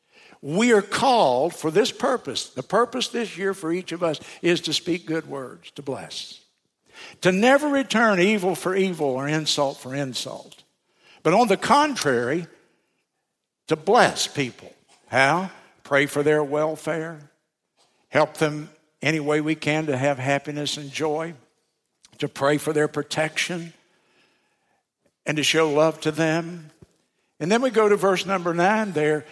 [0.42, 2.50] We are called for this purpose.
[2.50, 6.42] The purpose this year for each of us is to speak good words, to bless.
[7.22, 10.64] To never return evil for evil or insult for insult.
[11.24, 12.48] But on the contrary,
[13.68, 14.74] to bless people.
[15.08, 15.50] How?
[15.84, 17.30] Pray for their welfare,
[18.10, 18.70] help them
[19.02, 21.34] any way we can to have happiness and joy,
[22.18, 23.74] to pray for their protection,
[25.26, 26.72] and to show love to them.
[27.40, 29.26] And then we go to verse number nine there.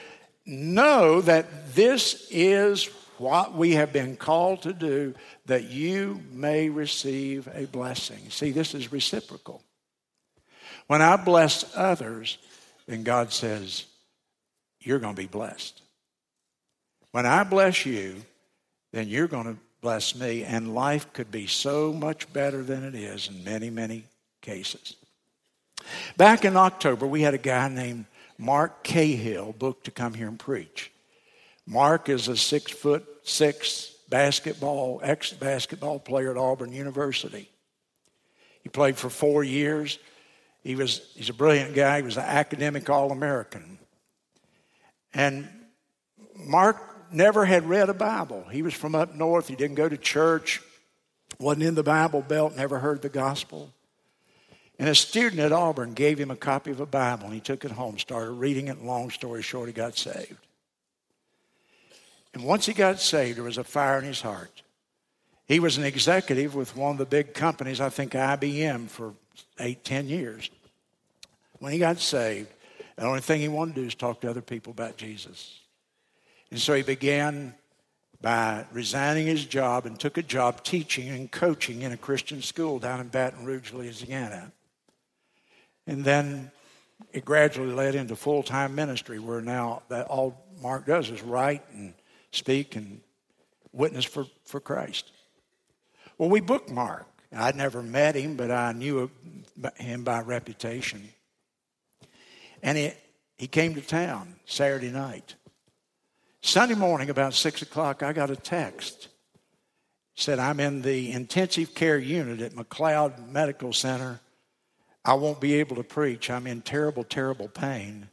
[0.45, 5.13] Know that this is what we have been called to do,
[5.45, 8.29] that you may receive a blessing.
[8.29, 9.61] See, this is reciprocal.
[10.87, 12.39] When I bless others,
[12.87, 13.85] then God says,
[14.79, 15.81] You're going to be blessed.
[17.11, 18.23] When I bless you,
[18.91, 22.95] then you're going to bless me, and life could be so much better than it
[22.95, 24.05] is in many, many
[24.41, 24.95] cases.
[26.17, 28.05] Back in October, we had a guy named
[28.38, 30.91] Mark Cahill booked to come here and preach.
[31.65, 37.49] Mark is a six foot six basketball, ex basketball player at Auburn University.
[38.63, 39.99] He played for four years.
[40.63, 41.97] He was, he's a brilliant guy.
[41.97, 43.79] He was an academic All American.
[45.13, 45.47] And
[46.36, 46.77] Mark
[47.11, 48.45] never had read a Bible.
[48.51, 49.47] He was from up north.
[49.47, 50.61] He didn't go to church,
[51.39, 53.73] wasn't in the Bible Belt, never heard the gospel.
[54.80, 57.65] And a student at Auburn gave him a copy of a Bible, and he took
[57.65, 60.38] it home, started reading it, long story short, he got saved.
[62.34, 64.63] And once he got saved, there was a fire in his heart.
[65.47, 69.13] He was an executive with one of the big companies, I think IBM, for
[69.59, 70.49] eight, ten years.
[71.59, 72.47] When he got saved,
[72.95, 75.59] the only thing he wanted to do is talk to other people about Jesus.
[76.49, 77.53] And so he began
[78.22, 82.80] by resigning his job and took a job teaching and coaching in a Christian school
[82.80, 84.51] down in Baton Rouge, Louisiana.
[85.91, 86.51] And then
[87.11, 91.63] it gradually led into full time ministry where now that all Mark does is write
[91.73, 91.93] and
[92.31, 93.01] speak and
[93.73, 95.11] witness for, for Christ.
[96.17, 97.07] Well, we booked Mark.
[97.35, 99.11] I'd never met him, but I knew
[99.75, 101.09] him by reputation.
[102.63, 102.91] And he,
[103.37, 105.35] he came to town Saturday night.
[106.41, 109.09] Sunday morning, about 6 o'clock, I got a text.
[110.15, 114.21] said, I'm in the intensive care unit at McLeod Medical Center.
[115.03, 116.29] I won't be able to preach.
[116.29, 118.07] I'm in terrible, terrible pain.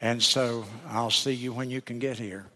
[0.00, 2.46] And so I'll see you when you can get here.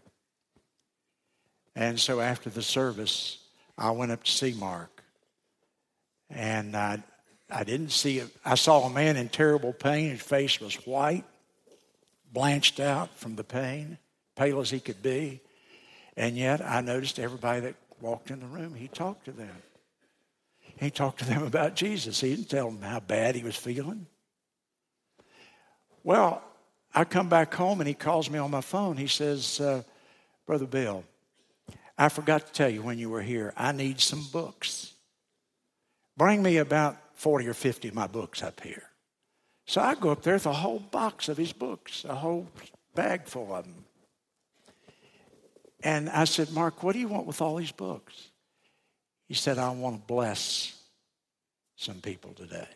[1.75, 3.39] And so after the service,
[3.77, 5.03] I went up to see Mark.
[6.29, 7.03] And I,
[7.49, 8.21] I didn't see.
[8.45, 10.11] I saw a man in terrible pain.
[10.11, 11.25] His face was white,
[12.31, 13.97] blanched out from the pain,
[14.35, 15.41] pale as he could be.
[16.15, 19.55] And yet I noticed everybody that walked in the room, he talked to them.
[20.83, 22.19] He talked to them about Jesus.
[22.19, 24.07] He didn't tell them how bad he was feeling.
[26.03, 26.43] Well,
[26.93, 28.97] I come back home and he calls me on my phone.
[28.97, 29.83] He says, uh,
[30.45, 31.03] Brother Bill,
[31.97, 34.93] I forgot to tell you when you were here, I need some books.
[36.17, 38.83] Bring me about 40 or 50 of my books up here.
[39.65, 42.47] So I go up there with a whole box of his books, a whole
[42.93, 43.85] bag full of them.
[45.81, 48.32] And I said, Mark, what do you want with all these books?
[49.27, 50.79] He said, I want to bless
[51.75, 52.67] some people today.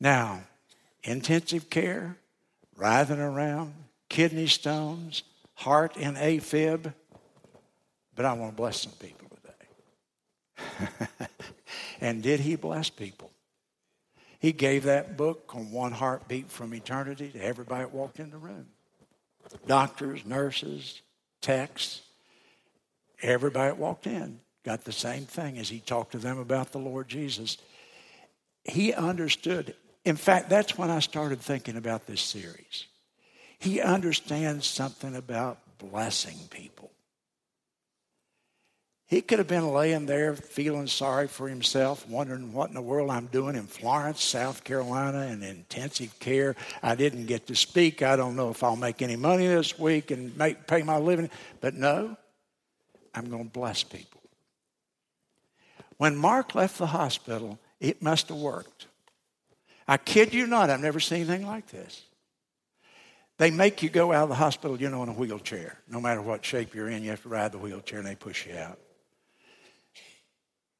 [0.00, 0.42] Now,
[1.02, 2.16] intensive care,
[2.76, 3.74] writhing around,
[4.08, 5.22] kidney stones,
[5.54, 6.92] heart in AFib,
[8.14, 11.06] but I want to bless some people today.
[12.00, 13.30] and did he bless people?
[14.38, 18.38] He gave that book on one heartbeat from eternity to everybody that walked in the
[18.38, 18.66] room
[19.66, 21.02] doctors, nurses,
[21.40, 22.00] techs,
[23.22, 26.78] everybody that walked in got the same thing as he talked to them about the
[26.78, 27.58] Lord Jesus.
[28.64, 29.74] He understood.
[30.04, 32.86] In fact, that's when I started thinking about this series.
[33.58, 36.90] He understands something about blessing people.
[39.06, 43.10] He could have been laying there feeling sorry for himself, wondering what in the world
[43.10, 46.56] I'm doing in Florence, South Carolina, in intensive care.
[46.82, 48.00] I didn't get to speak.
[48.00, 51.28] I don't know if I'll make any money this week and make, pay my living.
[51.60, 52.16] But no,
[53.14, 54.20] I'm going to bless people.
[55.98, 58.86] When Mark left the hospital, it must have worked.
[59.86, 62.02] I kid you not, I've never seen anything like this.
[63.38, 65.78] They make you go out of the hospital, you know, in a wheelchair.
[65.88, 68.46] No matter what shape you're in, you have to ride the wheelchair and they push
[68.46, 68.78] you out.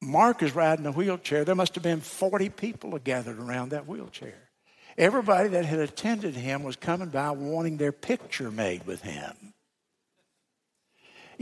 [0.01, 1.45] Mark is riding a wheelchair.
[1.45, 4.35] There must have been 40 people gathered around that wheelchair.
[4.97, 9.53] Everybody that had attended him was coming by wanting their picture made with him.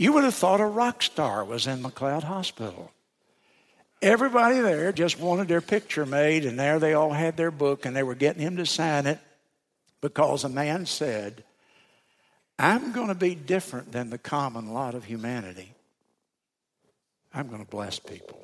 [0.02, 2.92] You would have thought a rock star was in McLeod Hospital.
[4.02, 7.96] Everybody there just wanted their picture made, and there they all had their book, and
[7.96, 9.20] they were getting him to sign it
[10.02, 11.44] because a man said,
[12.58, 15.72] I'm going to be different than the common lot of humanity.
[17.32, 18.44] I'm going to bless people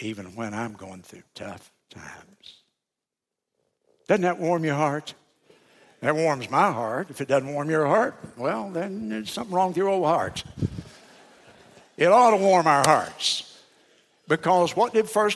[0.00, 2.60] even when I'm going through tough times.
[4.06, 5.14] Doesn't that warm your heart?
[6.00, 7.10] That warms my heart.
[7.10, 10.44] If it doesn't warm your heart, well, then there's something wrong with your old heart.
[11.96, 13.44] It ought to warm our hearts.
[14.28, 15.30] Because what did 1,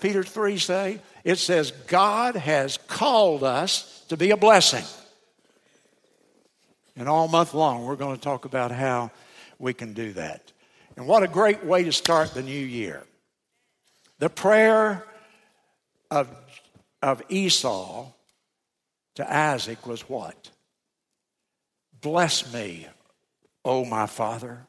[0.00, 1.00] Peter 3 say?
[1.24, 4.84] It says, God has called us to be a blessing.
[6.96, 9.10] And all month long, we're going to talk about how
[9.58, 10.52] we can do that.
[10.96, 13.02] And what a great way to start the new year.
[14.18, 15.04] The prayer
[16.10, 16.28] of,
[17.02, 18.06] of Esau
[19.16, 20.50] to Isaac was what?
[22.00, 22.86] Bless me,
[23.64, 24.66] O my father.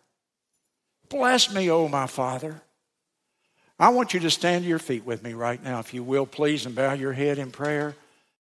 [1.10, 2.62] Bless me, O my father.
[3.80, 6.26] I want you to stand to your feet with me right now, if you will,
[6.26, 7.96] please, and bow your head in prayer.